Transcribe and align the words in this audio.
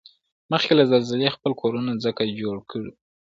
مخکې 0.51 0.73
له 0.79 0.83
زلزلې 0.91 1.33
خپل 1.35 1.51
کورنه 1.61 1.91
څنګه 2.03 2.23
جوړ 2.41 2.57
کوړو؟ 2.69 2.91